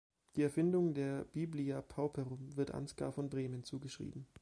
[0.35, 4.25] Die Erfindung der Biblia Pauperum wird Ansgar von Bremen zugeschrieben.